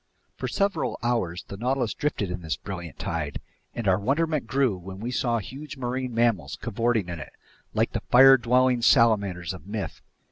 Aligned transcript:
For 0.35 0.47
several 0.47 0.97
hours 1.03 1.43
the 1.47 1.57
Nautilus 1.57 1.93
drifted 1.93 2.31
in 2.31 2.41
this 2.41 2.55
brilliant 2.57 2.97
tide, 2.97 3.39
and 3.75 3.87
our 3.87 3.99
wonderment 3.99 4.47
grew 4.47 4.75
when 4.75 4.99
we 4.99 5.11
saw 5.11 5.37
huge 5.37 5.77
marine 5.77 6.17
animals 6.17 6.55
cavorting 6.59 7.07
in 7.07 7.19
it, 7.19 7.33
like 7.75 7.91
the 7.91 8.01
fire 8.09 8.35
dwelling 8.37 8.81
salamanders 8.81 9.53
of 9.53 9.67
myth. 9.67 10.01